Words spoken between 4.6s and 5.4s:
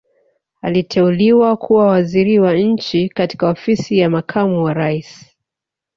wa raisi